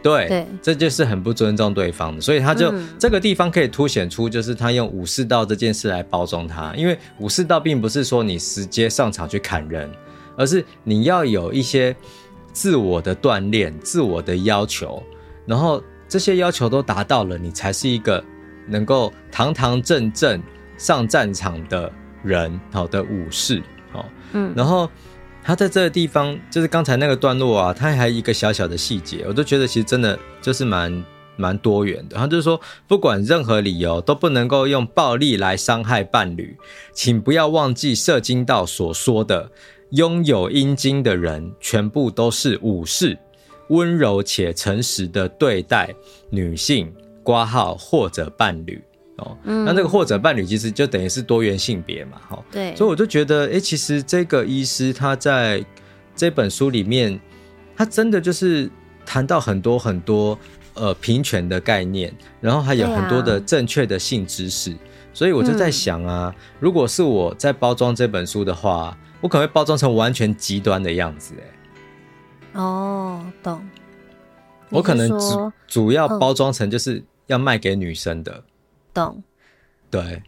[0.00, 9.90] 对，对，这就是很不尊重对方的，所以他就、嗯、这个地方可以凸显出，就是他用武士道这件事来包装他，因为武士道并不是说你直接上场去砍人，
[10.36, 11.96] 而是你要有一些
[12.54, 15.02] 自我的锻炼、自我的要求，
[15.44, 18.24] 然后这些要求都达到了，你才是一个
[18.66, 20.42] 能够堂堂正正
[20.78, 23.62] 上战场的人，好的武士，
[23.92, 24.88] 好，嗯，然后。
[25.46, 31.04] 他在这个地方，就是刚才那个段落啊，他还有一个小小的细节，我都觉得其实真的就是蛮
[31.36, 32.16] 蛮多元的。
[32.16, 36.56] 他就是说，不管任何理由都不能够用暴力来伤害伴侣，
[36.94, 39.50] 请不要忘记射精道所说的，
[39.94, 43.16] 拥有阴茎的人全部都是武士，
[43.68, 45.94] 温柔且诚实的对待
[46.30, 48.82] 女性、挂号或者伴侣。
[49.18, 55.64] 哦，那这个或者伴侣其实就等于是多元性别嘛，哈，对，所以我就觉得，哎、欸，其实这个医师他在
[56.16, 57.20] 这本书里面，
[57.76, 58.68] 他真的就是
[59.06, 60.36] 谈到很多很多
[60.74, 64.78] 呃平权的概念，然后还有很多的正确的性知识，啊、
[65.12, 73.66] 所以我就在想啊，如果是我在包装这本书的话，我可能会包装成完全极端的样子，哎，哦，懂，
[74.68, 78.44] 我可能主主要包装成就是要卖给女生的。
[78.92, 79.22] 懂，
[79.90, 80.22] 对，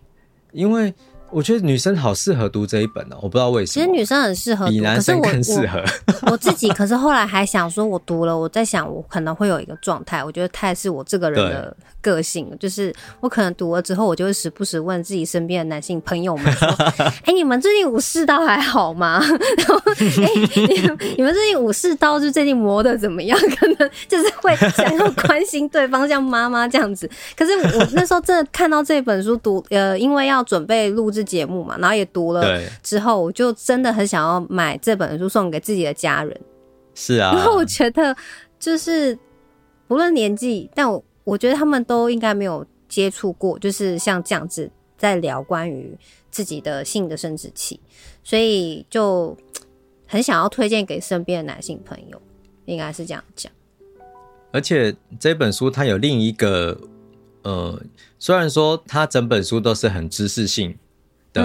[0.53, 0.95] 因为
[1.37, 3.75] 我觉得女生好适合读这一本哦，我不知道为什么。
[3.75, 5.85] 其实女生很适合读，比男生更适合。
[6.23, 11.77] 我，我自己可是后来还想说，我读了，我在想，我可能会有一个状态，我觉得太是我这个人的。
[12.03, 16.69] 个性就是我可能读了之后，我就会时不时问自己身边的男性朋友们说：
[17.03, 19.21] “哎、欸，你们最近武士刀还好吗？
[19.59, 23.37] 然后，哎、欸，你你们最近武士刀就最近磨的怎么样？
[23.59, 27.11] 可能就是会想要关心对方，像妈妈这样子。
[27.37, 36.41] 可是我那时候真的看到这本书读，呃，因为要准备录制节目嘛，然后也读了之后，我就真的很想要买这本书送给自己的家人。
[36.95, 38.17] 是啊，然后我觉得
[38.59, 39.19] 就是
[39.89, 41.05] 不论年纪，但我。
[41.27, 45.99] 我觉得他们都应该没有接触过，就是像这样子在聊关于
[46.31, 47.81] 自己的性的生殖器，
[48.23, 49.37] 所以就
[50.07, 52.23] 很想要推荐给身边的男性朋友，
[52.67, 53.51] 应该是这样讲。
[54.53, 56.81] 而且这本书它有另一个，
[57.43, 57.83] 呃，
[58.21, 60.79] 虽然说它整本书都是很知识性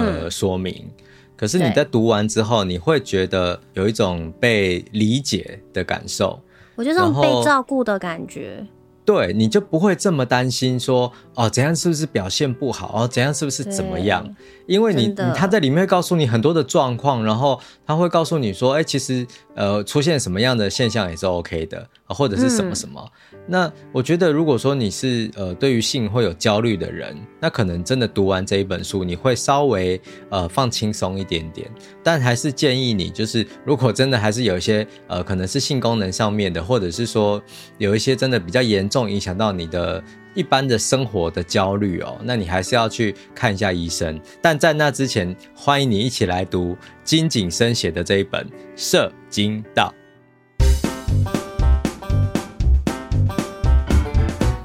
[0.00, 1.04] 的说明，嗯、
[1.36, 6.40] 可是你在读完之后，你会觉得有一种被理解的感受。
[6.74, 8.66] 我觉得这种被照顾的感觉。
[9.04, 14.24] 对，你就不会这么担心说哦，怎样是不是表现不好哦，怎样是不是怎么样？
[14.64, 19.26] 因为你，你他在里面会告诉你很多的状况，然后他会告诉你说，哎，其实
[19.56, 23.00] 呃，出现什么样的现象也是 OK 的，或者是什么什么。
[23.04, 30.00] 嗯那我觉得，如果说你是呃对于性会有焦虑的人，那可能真的读完这一本书，你会稍微
[30.30, 31.68] 呃放轻松一点点。
[32.04, 37.42] 但还是建议你，就是如果真的还是有一些呃可能是性功能上面的，或者是说
[37.78, 40.00] 有一些真的比较严重影响到你的
[40.36, 44.20] 一般的生活的焦虑哦，那你还是要去看一下医生。
[44.40, 48.46] 但在那之前，欢迎你一起来读金景生写的这一本
[48.76, 49.92] 《射精道》。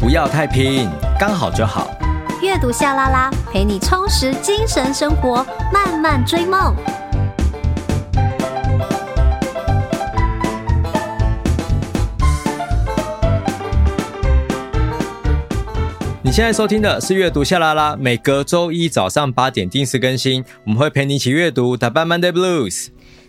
[0.07, 0.89] 不要太拼，
[1.19, 1.91] 刚好就好。
[2.41, 6.73] 阅读夏拉拉，陪你充实精神生活，慢慢追梦。
[16.21, 22.85] 你现在收听的是阅读夏拉拉，每隔周一早上八点定时更新，我们会陪你一起阅读《打败 Monday Blues》。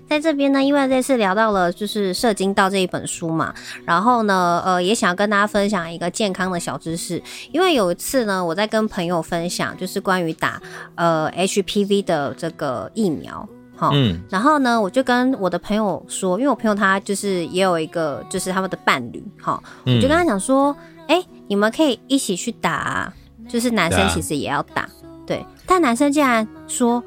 [0.09, 3.53] 在这边呢，因为这次聊到了就是《射精道》这一本书嘛，
[3.85, 7.23] 然后呢，呃，也想要跟大家分享一个健康的小知识。
[7.53, 10.61] 因为有一次呢，我在跟朋友分享，就是关于打
[10.95, 13.47] 呃 HPV 的这个疫苗，
[13.77, 20.75] 好，嗯，然后呢，我就跟我的朋友说，因为我朋友他就是也有一个就是他们的伴侣，哈，我就跟他讲说，
[21.07, 23.15] 哎、嗯欸，你们可以一起去打啊，
[23.47, 24.89] 就是男生其实也要打，
[25.27, 27.05] 对，对，但男生竟然说，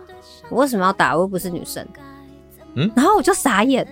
[0.49, 1.15] 我为什么要打？
[1.15, 1.83] 我又不是女生。
[2.75, 3.85] 嗯，然后我就傻眼，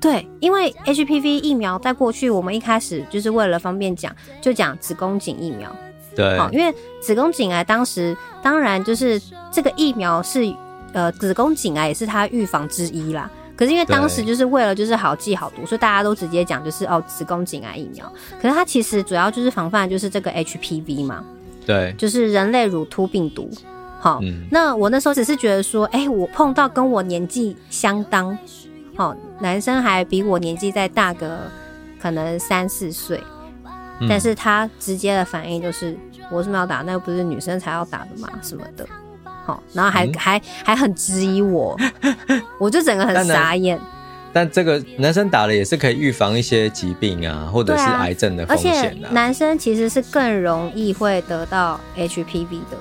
[0.00, 5.74] 对，因为 HPV 疫苗在过去，我们一开始就是为了方便讲，就讲子宫颈疫苗，
[6.16, 9.20] 对，好，因为子宫颈癌当时当然就是
[9.52, 10.52] 这个疫苗是
[10.92, 21.24] 呃子宫颈癌也是它预防之一啦，可是因为当时就是为了就是好记好读，所以大家都直接讲就是哦子宫颈癌疫苗，可是它其实主要就是防范就是这个 HPV 嘛，
[21.66, 23.50] 对，就是人类乳突病毒。
[24.00, 28.36] 好，嗯、那我那时候只是觉得说，哎、欸，我碰到跟我年纪相当，
[28.96, 31.40] 好，男生还比我年纪再大个，
[32.00, 33.20] 可能三四岁，
[34.00, 35.98] 嗯、但是他直接的反应就是，
[36.30, 36.82] 我为什么要打？
[36.82, 38.86] 那又不是女生才要打的嘛，什么的，
[39.44, 41.76] 好，然后还、嗯、还还很质疑我，
[42.60, 43.80] 我就整个很傻眼。
[44.32, 52.76] 但，这个男生打了也是可以预防一些疾病啊，或者是癌症的风险、啊、而且男生其实是更容易会得到 HPV 的。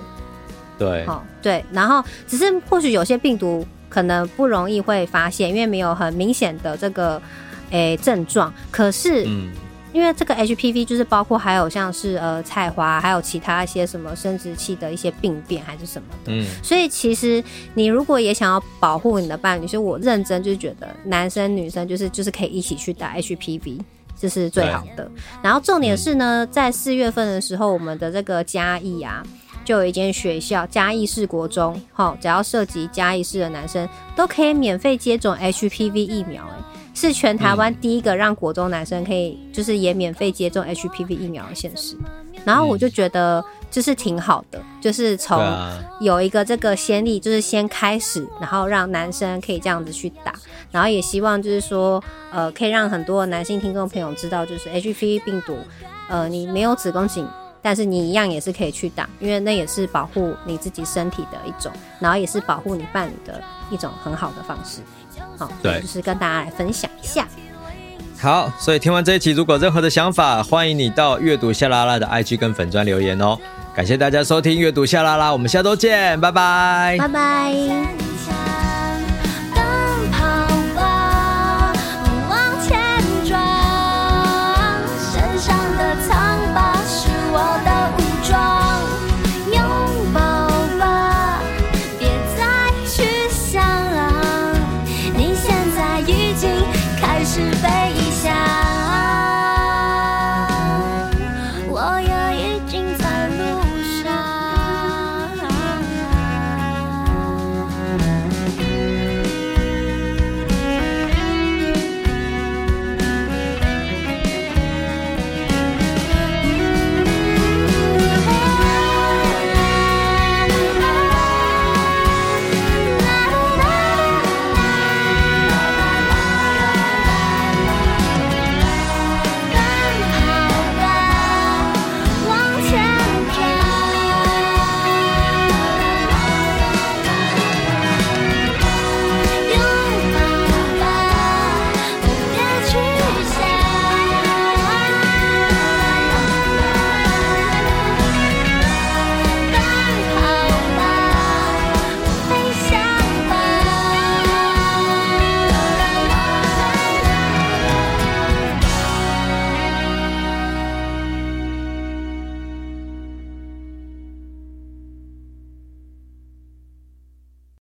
[0.78, 7.21] 对，好，对，然后只是或许有些病毒可能不容易会发现，因为没有很明显的这个
[7.71, 8.53] 诶症状。
[8.69, 9.49] 可是，嗯，
[9.93, 16.32] 因为这个 HPV 就是包括还有像是呃菜花，还有其他一些什么生殖器的一些病变还是什么的。
[16.32, 23.80] 嗯，所以其实你如果也想要保护你的伴侣，所以我认真就是觉得男生女生就是就是可以一起去打 HPV，
[24.19, 25.09] 这是最好的。
[25.41, 29.23] 然后重点是呢，嗯，在四月份的时候，我们的这个嘉义啊。
[29.68, 36.55] 就有一间学校嘉义市国中，哈，只要涉及嘉义市的男生都可以免费接种 HPV 疫苗，哎，
[36.93, 41.97] 是全台湾第一个让国中男生可以就是也免费接种 HPV 疫苗的县市。
[42.45, 45.38] 然后我就觉得就是挺好的，就是从
[45.99, 50.34] 有一个这个先例，就是先开始，然后让男生可以这样子去打，
[50.72, 52.01] 然后也希望就是说，
[52.32, 55.57] 呃，可以让很多男性听众朋友知道，就是 HPV 病毒，
[56.07, 57.28] 呃，你没有子宫颈。
[57.62, 64.82] 但是你一样也是可以去打，因为那也是保护你自己身体的一种，然后也是保护你伴侣的一种很好的方式。
[65.38, 67.28] 好，对，就是跟大家来分享一下。
[68.20, 73.38] 好，所以听完这一期，如果任何的想法，欢迎你到阅读夏拉拉的 IG 跟粉砖留言哦。
[73.76, 78.86] 感谢大家收听阅读夏拉拉，我们下周见，拜拜，拜拜。